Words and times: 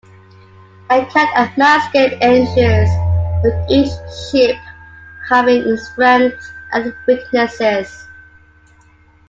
A 0.89 1.05
cat-and-mouse 1.05 1.87
game 1.93 2.13
ensues, 2.23 2.89
with 3.43 3.55
each 3.69 3.91
ship 4.31 4.55
having 5.29 5.61
its 5.67 5.89
strengths 5.89 6.51
and 6.73 6.91
weaknesses. 7.07 8.07